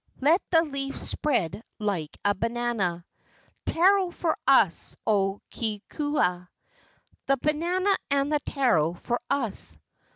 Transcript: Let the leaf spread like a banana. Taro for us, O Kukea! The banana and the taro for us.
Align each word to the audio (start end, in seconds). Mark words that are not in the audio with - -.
Let 0.19 0.41
the 0.49 0.63
leaf 0.65 0.97
spread 0.97 1.61
like 1.77 2.17
a 2.25 2.33
banana. 2.33 3.05
Taro 3.67 4.09
for 4.09 4.35
us, 4.47 4.95
O 5.05 5.41
Kukea! 5.53 6.47
The 7.27 7.37
banana 7.37 7.95
and 8.09 8.33
the 8.33 8.39
taro 8.39 8.95
for 8.95 9.21
us. 9.29 9.77